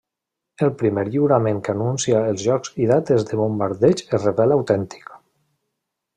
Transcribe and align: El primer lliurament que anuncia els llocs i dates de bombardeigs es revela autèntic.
El 0.67 0.71
primer 0.77 1.03
lliurament 1.15 1.59
que 1.67 1.71
anuncia 1.75 2.21
els 2.31 2.47
llocs 2.47 2.73
i 2.85 2.89
dates 2.93 3.29
de 3.29 3.39
bombardeigs 3.43 4.09
es 4.09 4.27
revela 4.31 4.59
autèntic. 4.63 5.15